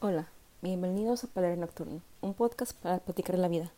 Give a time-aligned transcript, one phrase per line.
[0.00, 0.28] Hola,
[0.62, 3.72] bienvenidos a Palera Nocturno, un podcast para platicar la vida.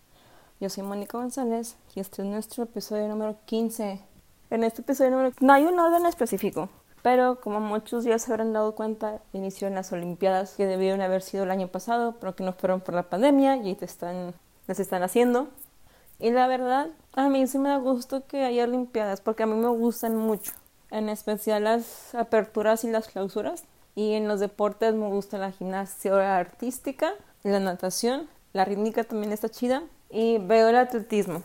[0.60, 4.02] Yo soy Mónica González y este es nuestro episodio número 15.
[4.50, 6.68] En este episodio número no hay un orden específico,
[7.00, 11.22] pero como muchos ya se habrán dado cuenta, inició en las Olimpiadas que debieron haber
[11.22, 14.34] sido el año pasado, pero que no fueron por la pandemia y te están,
[14.66, 15.48] las están haciendo.
[16.18, 19.54] Y la verdad, a mí sí me da gusto que haya Olimpiadas porque a mí
[19.54, 20.52] me gustan mucho,
[20.90, 23.64] en especial las aperturas y las clausuras
[23.94, 27.12] y en los deportes me gusta la gimnasia artística,
[27.42, 29.82] la natación, la rítmica también está chida.
[30.10, 31.42] Y veo el atletismo,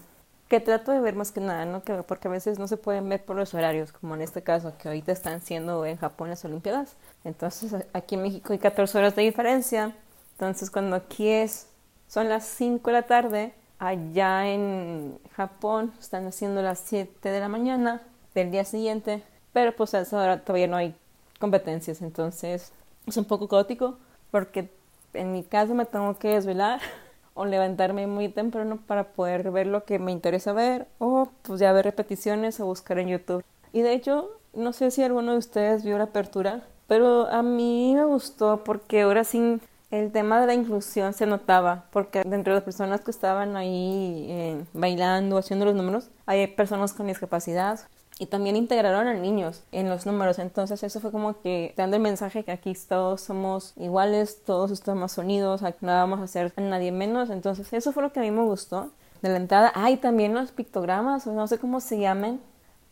[0.48, 1.84] que trato de ver más que nada, ¿no?
[1.84, 4.74] Que, porque a veces no se pueden ver por los horarios, como en este caso,
[4.78, 6.96] que ahorita están siendo en Japón las Olimpiadas.
[7.24, 9.96] Entonces aquí en México hay 14 horas de diferencia.
[10.34, 11.68] Entonces cuando aquí es,
[12.08, 17.50] son las 5 de la tarde, allá en Japón están haciendo las 7 de la
[17.50, 18.02] mañana
[18.34, 19.24] del día siguiente.
[19.54, 20.96] Pero pues a esa hora todavía no hay
[21.40, 22.72] competencias, entonces
[23.06, 23.98] es un poco caótico
[24.32, 24.70] porque
[25.14, 26.82] en mi caso me tengo que desvelar
[27.34, 31.72] o levantarme muy temprano para poder ver lo que me interesa ver o pues ya
[31.74, 33.44] ver repeticiones o buscar en YouTube.
[33.74, 37.94] Y de hecho, no sé si alguno de ustedes vio la apertura, pero a mí
[37.96, 39.60] me gustó porque ahora sí
[39.92, 44.28] el tema de la inclusión se notaba, porque dentro de las personas que estaban ahí
[44.30, 47.80] eh, bailando, haciendo los números, hay personas con discapacidad,
[48.18, 50.40] y también integraron a niños en los números.
[50.40, 55.18] Entonces eso fue como que dando el mensaje que aquí todos somos iguales, todos estamos
[55.18, 57.30] unidos, no vamos a hacer a nadie menos.
[57.30, 58.92] Entonces eso fue lo que a mí me gustó
[59.22, 59.72] de la entrada.
[59.76, 62.40] Hay también los pictogramas, no sé cómo se llamen.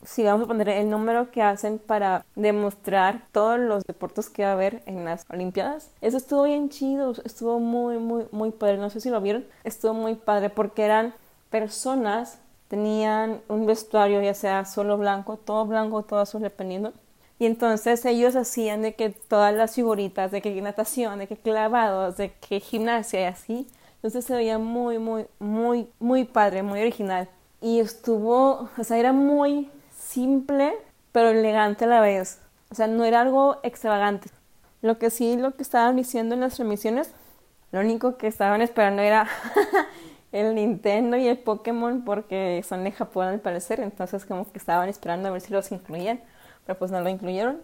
[0.06, 4.50] Si vamos a poner el número que hacen para demostrar todos los deportes que va
[4.50, 5.92] a haber en las Olimpiadas.
[6.02, 8.78] Eso estuvo bien chido, estuvo muy, muy, muy padre.
[8.78, 9.46] No sé si lo vieron.
[9.64, 11.14] Estuvo muy padre porque eran
[11.50, 12.40] personas
[12.74, 16.92] tenían un vestuario ya sea solo blanco, todo blanco, todo azul dependiendo.
[17.38, 22.18] Y entonces ellos hacían de que todas las figuritas, de que natación, de que clavados,
[22.18, 23.68] de que gimnasia y así.
[23.98, 27.30] Entonces se veía muy, muy, muy, muy padre, muy original.
[27.62, 30.74] Y estuvo, o sea, era muy simple,
[31.12, 32.40] pero elegante a la vez.
[32.72, 34.32] O sea, no era algo extravagante.
[34.82, 37.12] Lo que sí, lo que estaban diciendo en las transmisiones,
[37.72, 39.28] lo único que estaban esperando era
[40.34, 44.90] el Nintendo y el Pokémon porque son de Japón al parecer, entonces como que estaban
[44.90, 46.20] esperando a ver si los incluían,
[46.66, 47.62] pero pues no lo incluyeron.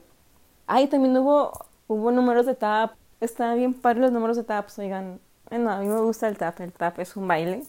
[0.67, 5.19] Ahí también hubo, hubo números de tap, estaban bien padres los números de taps, oigan,
[5.49, 7.63] bueno, a mí me gusta el tap, el tap es un baile,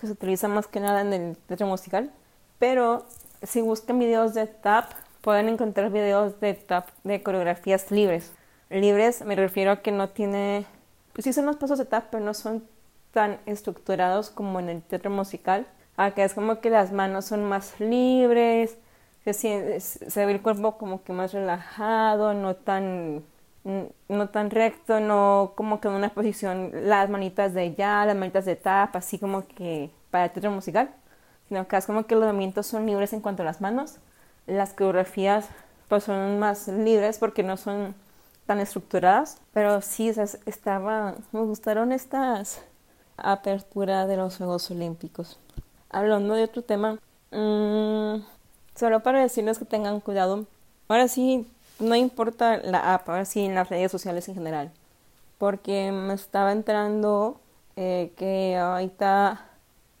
[0.00, 2.10] que se utiliza más que nada en el teatro musical,
[2.58, 3.04] pero
[3.42, 8.32] si buscan videos de tap, pueden encontrar videos de tap de coreografías libres.
[8.70, 10.64] Libres me refiero a que no tiene,
[11.12, 12.64] pues sí son los pasos de tap, pero no son
[13.12, 15.66] tan estructurados como en el teatro musical.
[15.96, 18.78] Acá es como que las manos son más libres,
[19.24, 23.22] se, se ve el cuerpo como que más relajado, no tan,
[24.08, 28.44] no tan recto, no como que en una posición, las manitas de ya, las manitas
[28.44, 30.90] de tap, así como que para el teatro musical,
[31.48, 33.98] sino acá es como que los movimientos son libres en cuanto a las manos.
[34.46, 35.48] Las coreografías
[35.88, 37.94] pues son más libres porque no son
[38.46, 40.10] tan estructuradas, pero sí,
[40.46, 42.62] estaba, me gustaron estas
[43.16, 45.38] apertura de los Juegos Olímpicos.
[45.90, 46.98] Hablando de otro tema,
[47.30, 48.22] mmm,
[48.74, 50.46] solo para decirles que tengan cuidado.
[50.88, 51.46] Ahora sí,
[51.78, 54.70] no importa la app, ahora sí en las redes sociales en general.
[55.38, 57.40] Porque me estaba enterando
[57.76, 59.44] eh, que ahorita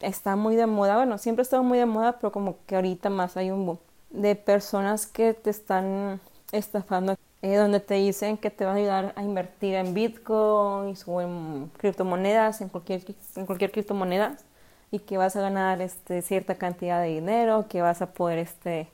[0.00, 0.96] está muy de moda.
[0.96, 3.78] Bueno, siempre ha estado muy de moda, pero como que ahorita más hay un boom
[4.12, 6.20] de personas que te están
[6.52, 11.20] estafando eh, donde te dicen que te van a ayudar a invertir en bitcoins o
[11.20, 13.02] en criptomonedas, en cualquier,
[13.36, 14.36] en cualquier criptomoneda
[14.92, 18.88] y que vas a ganar este, cierta cantidad de dinero, que vas a poder este,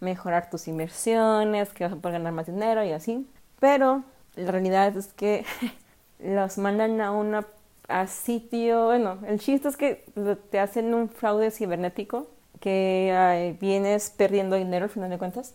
[0.00, 3.26] mejorar tus inversiones, que vas a poder ganar más dinero y así.
[3.58, 4.04] Pero
[4.36, 5.46] la realidad es que
[6.18, 7.46] los mandan a una
[7.88, 10.04] a sitio, bueno, el chiste es que
[10.50, 12.28] te hacen un fraude cibernético
[12.60, 15.54] que vienes perdiendo dinero al final de cuentas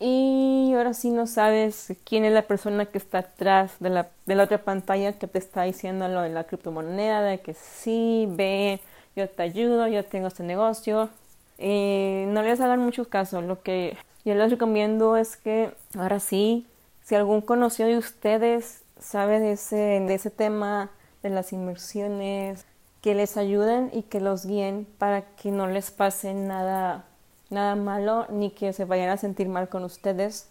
[0.00, 4.34] y ahora sí no sabes quién es la persona que está atrás de la, de
[4.36, 8.80] la otra pantalla que te está diciendo lo de la criptomoneda, de que sí, ve,
[9.16, 11.10] yo te ayudo, yo tengo este negocio.
[11.58, 13.40] y no les hagan mucho caso.
[13.42, 16.66] Lo que yo les recomiendo es que ahora sí,
[17.02, 20.90] si algún conocido de ustedes sabe de ese, de ese tema,
[21.22, 22.64] de las inversiones,
[23.02, 27.04] que les ayuden y que los guíen para que no les pase nada
[27.50, 30.48] nada malo ni que se vayan a sentir mal con ustedes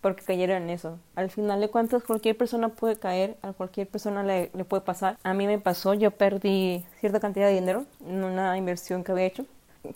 [0.00, 0.98] porque cayeron en eso.
[1.16, 5.18] Al final de cuentas, cualquier persona puede caer, a cualquier persona le, le, puede pasar.
[5.24, 9.26] A mí me pasó, yo perdí cierta cantidad de dinero en una inversión que había
[9.26, 9.44] hecho,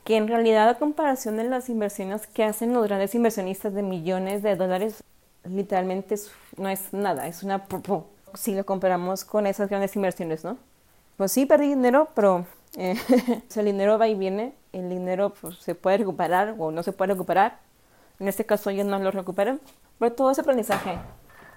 [0.04, 4.42] que en realidad a comparación de las inversiones que hacen los grandes inversionistas de millones
[4.42, 5.04] de dólares,
[5.44, 6.16] literalmente
[6.56, 7.64] no es nada, es una
[8.34, 10.56] si lo comparamos con esas grandes inversiones, ¿no?
[11.16, 12.46] Pues sí, perdí dinero, pero
[12.76, 12.96] eh,
[13.56, 17.12] el dinero va y viene, el dinero pues, se puede recuperar o no se puede
[17.12, 17.58] recuperar.
[18.20, 19.58] En este caso yo no lo recupero,
[19.98, 20.98] pero todo ese aprendizaje.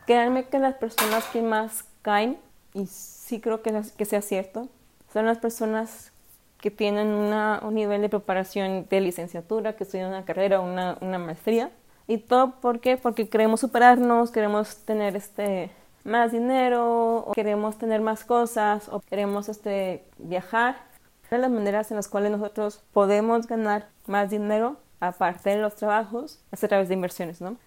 [0.06, 2.38] Créanme que las personas que más caen,
[2.74, 4.68] y sí creo que, que sea cierto,
[5.12, 6.12] son las personas
[6.60, 11.70] que tienen un nivel de preparación de licenciatura, que estudian una carrera, una, una maestría.
[12.08, 12.98] ¿Y todo por qué?
[12.98, 15.70] Porque queremos superarnos, queremos tener este
[16.04, 20.76] más dinero, o queremos tener más cosas, o queremos este, viajar.
[21.30, 26.40] De las maneras en las cuales nosotros podemos ganar más dinero, aparte de los trabajos,
[26.52, 27.58] a través de inversiones, ¿no?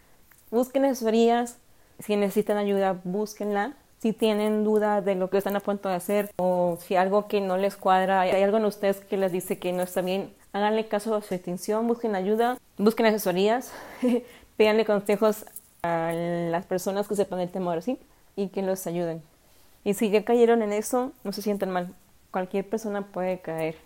[0.51, 1.59] Busquen asesorías,
[1.99, 3.75] si necesitan ayuda, búsquenla.
[4.01, 7.41] Si tienen duda de lo que están a punto de hacer o si algo que
[7.41, 10.87] no les cuadra, hay algo en ustedes que les dice que no está bien, háganle
[10.87, 13.73] caso a su extinción, busquen ayuda, busquen asesorías,
[14.57, 15.47] pídanle consejos
[15.83, 17.99] a las personas que sepan el temor, ¿sí?
[18.37, 19.21] Y que los ayuden.
[19.83, 21.93] Y si ya cayeron en eso, no se sientan mal.
[22.31, 23.77] Cualquier persona puede caer.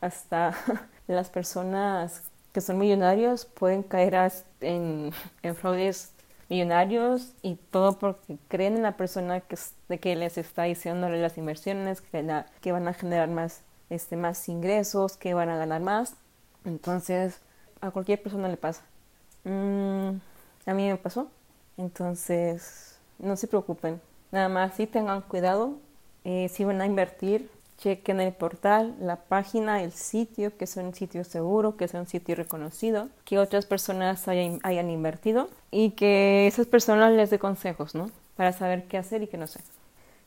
[0.00, 0.54] Hasta
[1.06, 2.22] las personas
[2.52, 5.12] que son millonarios pueden caer en,
[5.42, 6.12] en fraudes
[6.52, 12.72] millonarios y todo porque creen en la persona que, les está diciendo las inversiones, que,
[12.72, 16.14] van a generar más, este, más ingresos, que van a ganar más.
[16.66, 17.40] Entonces,
[17.80, 18.82] a cualquier persona le pasa.
[19.44, 20.18] Mm,
[20.66, 21.30] a mí me pasó.
[21.78, 23.98] Entonces, no se preocupen.
[24.30, 25.78] Nada más sí tengan cuidado.
[26.24, 27.50] Eh, si van a invertir,
[27.82, 32.06] chequen el portal, la página, el sitio, que sea un sitio seguro, que sea un
[32.06, 37.94] sitio reconocido, que otras personas hayan, hayan invertido y que esas personas les dé consejos,
[37.94, 38.10] ¿no?
[38.36, 39.62] Para saber qué hacer y qué no hacer.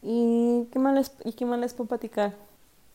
[0.04, 2.34] ¿Y qué más les, y qué más les puedo platicar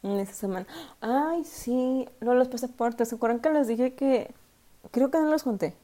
[0.02, 0.66] en esta semana?
[1.00, 3.08] Ay, sí, lo de los pasaportes.
[3.08, 4.30] ¿Se acuerdan que les dije que...
[4.90, 5.74] Creo que no los conté.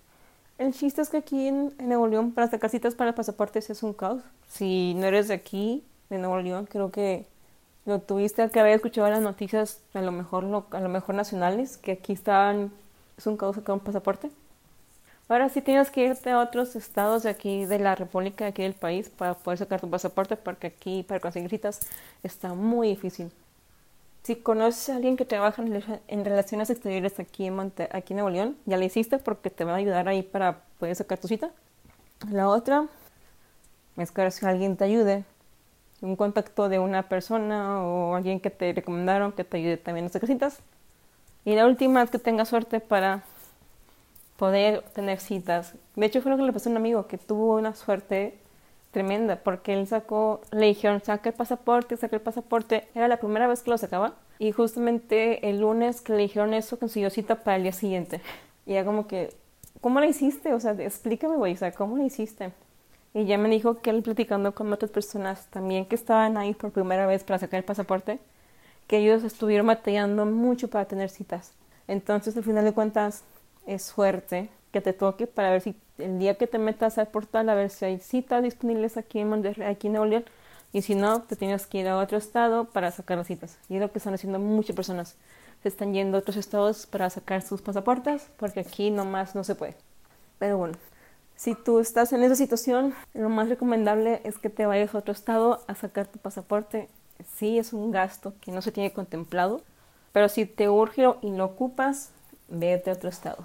[0.58, 3.82] El chiste es que aquí en, en Nuevo León para sacar citas para pasaportes es
[3.82, 4.22] un caos.
[4.48, 7.26] Si no eres de aquí, de Nuevo León, creo que
[7.86, 11.92] lo tuviste que haber escuchado las noticias a lo mejor a lo mejor nacionales que
[11.92, 12.72] aquí estaban
[13.16, 14.30] es un sacar un pasaporte.
[15.28, 18.62] Ahora sí tienes que irte a otros estados de aquí de la república de aquí
[18.62, 21.80] del país para poder sacar tu pasaporte porque aquí para conseguir citas
[22.22, 23.32] está muy difícil.
[24.22, 25.62] Si conoces a alguien que trabaja
[26.08, 29.64] en, relaciones exteriores aquí en Monte aquí en Nuevo León ya le hiciste porque te
[29.64, 31.50] va a ayudar ahí para poder sacar tu cita.
[32.30, 32.88] La otra
[33.96, 35.24] es que alguien te ayude
[36.02, 40.06] un contacto de una persona o alguien que te recomendaron que te ayude también en
[40.06, 40.60] estas citas.
[41.44, 43.22] Y la última es que tengas suerte para
[44.36, 45.74] poder tener citas.
[45.94, 48.38] De hecho, fue lo que le pasó a un amigo que tuvo una suerte
[48.90, 52.88] tremenda porque él sacó, le dijeron, saca el pasaporte, saca el pasaporte.
[52.94, 54.14] Era la primera vez que lo sacaba.
[54.38, 58.20] Y justamente el lunes que le dijeron eso, consiguió cita para el día siguiente.
[58.66, 59.32] Y ya como que,
[59.80, 60.52] ¿cómo la hiciste?
[60.52, 62.52] O sea, explícame, güey, o sea, ¿cómo la hiciste?
[63.16, 66.70] Y ya me dijo que él platicando con otras personas también que estaban ahí por
[66.70, 68.18] primera vez para sacar el pasaporte,
[68.86, 71.52] que ellos estuvieron batallando mucho para tener citas.
[71.88, 73.24] Entonces, al final de cuentas,
[73.66, 77.48] es suerte que te toque para ver si el día que te metas al portal
[77.48, 80.22] a ver si hay citas disponibles aquí en Monterrey, aquí en Nuevo
[80.74, 83.56] y si no, te tienes que ir a otro estado para sacar las citas.
[83.70, 85.16] Y es lo que están haciendo muchas personas.
[85.62, 89.54] Se están yendo a otros estados para sacar sus pasaportes porque aquí nomás no se
[89.54, 89.74] puede.
[90.38, 90.74] Pero bueno,
[91.36, 95.12] si tú estás en esa situación, lo más recomendable es que te vayas a otro
[95.12, 96.88] estado a sacar tu pasaporte.
[97.36, 99.60] Sí, es un gasto que no se tiene contemplado,
[100.12, 102.10] pero si te urge y lo ocupas,
[102.48, 103.44] vete a otro estado.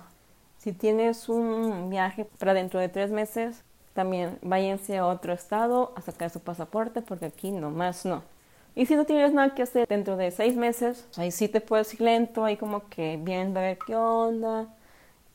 [0.57, 6.01] Si tienes un viaje para dentro de tres meses, también váyanse a otro estado a
[6.01, 8.23] sacar su pasaporte, porque aquí nomás no.
[8.73, 11.93] Y si no tienes nada que hacer dentro de seis meses, ahí sí te puedes
[11.93, 14.67] ir lento, ahí como que viendo a ver qué onda.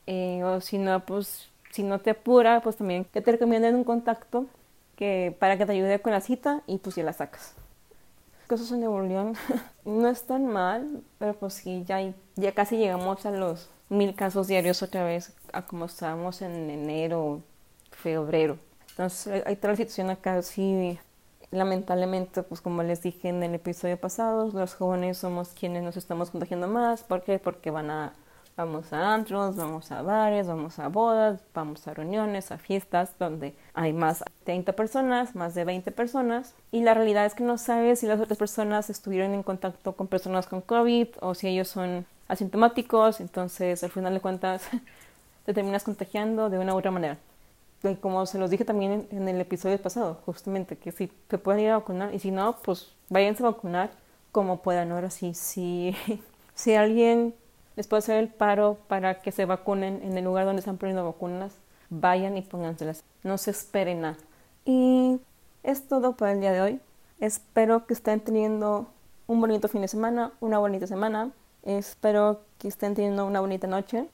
[0.06, 3.84] Eh, o si no, pues si no te apura, pues también que te recomienden un
[3.84, 4.46] contacto
[4.96, 7.54] que para que te ayude con la cita y pues ya la sacas.
[8.46, 9.34] Cosas en Nuevo León
[9.84, 12.00] no es tan mal, pero pues sí, ya,
[12.36, 17.42] ya casi llegamos a los mil casos diarios otra vez, a como estábamos en enero,
[17.90, 18.58] febrero.
[18.90, 20.98] Entonces hay toda la situación acá, sí,
[21.50, 26.30] lamentablemente, pues como les dije en el episodio pasado, los jóvenes somos quienes nos estamos
[26.30, 27.02] contagiando más.
[27.02, 27.38] ¿Por qué?
[27.38, 28.12] Porque van a
[28.56, 33.54] Vamos a antros, vamos a bares, vamos a bodas, vamos a reuniones, a fiestas donde
[33.74, 36.54] hay más de 30 personas, más de 20 personas.
[36.72, 40.06] Y la realidad es que no sabes si las otras personas estuvieron en contacto con
[40.06, 43.20] personas con COVID o si ellos son asintomáticos.
[43.20, 44.62] Entonces, al final de cuentas,
[45.44, 47.18] te terminas contagiando de una u otra manera.
[47.82, 51.60] Y como se los dije también en, el episodio pasado, justamente, que si te pueden
[51.60, 53.90] ir a vacunar y si no, pues váyanse a vacunar
[54.32, 54.92] como puedan.
[54.92, 55.94] Ahora sí, si,
[56.54, 57.34] si alguien
[57.76, 61.04] les puedo hacer el paro para que se vacunen en el lugar donde están poniendo
[61.04, 61.52] vacunas.
[61.90, 63.04] Vayan y pónganselas.
[63.22, 64.16] No se esperen nada.
[64.64, 65.20] Y
[65.62, 66.80] es todo para el día de hoy.
[67.20, 68.88] Espero que estén teniendo
[69.26, 71.30] un bonito fin de semana, una bonita semana.
[71.64, 74.08] Espero que estén teniendo una bonita noche.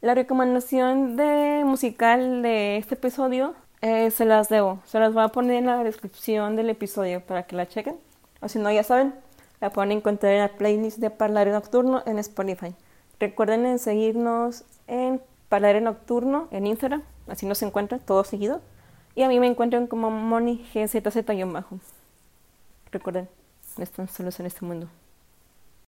[0.00, 4.78] La recomendación de musical de este episodio eh, se las debo.
[4.84, 7.96] Se las voy a poner en la descripción del episodio para que la chequen.
[8.40, 9.14] O si no, ya saben,
[9.60, 12.74] la pueden encontrar en la playlist de Parlare Nocturno en Spotify.
[13.20, 18.62] Recuerden en seguirnos en Parlare Nocturno en Instagram, así nos encuentran todo seguido.
[19.14, 21.80] Y a mí me encuentran como MoniGZZ-bajo.
[22.90, 23.28] Recuerden,
[23.76, 24.88] no están solos en este mundo.